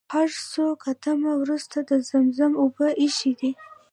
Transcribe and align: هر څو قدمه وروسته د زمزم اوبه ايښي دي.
هر 0.13 0.29
څو 0.51 0.63
قدمه 0.83 1.31
وروسته 1.41 1.77
د 1.89 1.91
زمزم 2.09 2.51
اوبه 2.61 2.87
ايښي 3.01 3.31
دي. 3.39 3.51